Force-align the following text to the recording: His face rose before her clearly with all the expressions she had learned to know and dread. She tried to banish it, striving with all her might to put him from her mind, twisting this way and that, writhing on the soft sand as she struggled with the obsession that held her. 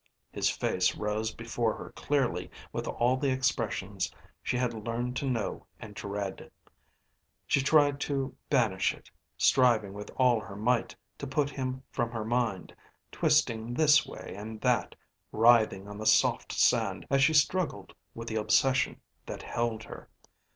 His 0.31 0.49
face 0.49 0.95
rose 0.95 1.31
before 1.31 1.75
her 1.75 1.91
clearly 1.91 2.49
with 2.73 2.87
all 2.87 3.17
the 3.17 3.29
expressions 3.31 4.11
she 4.41 4.57
had 4.57 4.73
learned 4.73 5.15
to 5.17 5.29
know 5.29 5.67
and 5.79 5.93
dread. 5.93 6.49
She 7.45 7.61
tried 7.61 7.99
to 7.99 8.35
banish 8.49 8.95
it, 8.95 9.11
striving 9.37 9.93
with 9.93 10.09
all 10.15 10.39
her 10.39 10.55
might 10.55 10.95
to 11.19 11.27
put 11.27 11.51
him 11.51 11.83
from 11.91 12.09
her 12.09 12.25
mind, 12.25 12.75
twisting 13.11 13.75
this 13.75 14.03
way 14.03 14.33
and 14.35 14.59
that, 14.61 14.95
writhing 15.31 15.87
on 15.87 15.99
the 15.99 16.07
soft 16.07 16.51
sand 16.51 17.05
as 17.11 17.21
she 17.23 17.35
struggled 17.35 17.93
with 18.15 18.27
the 18.27 18.37
obsession 18.37 18.99
that 19.27 19.43
held 19.43 19.83
her. 19.83 20.09